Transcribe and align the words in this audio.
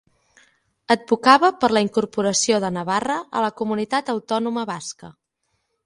Advocava 0.95 1.51
per 1.65 1.69
la 1.77 1.83
incorporació 1.87 2.59
de 2.65 2.73
Navarra 2.81 3.21
a 3.41 3.47
la 3.47 3.55
Comunitat 3.61 4.13
Autònoma 4.19 4.69
Basca. 4.73 5.17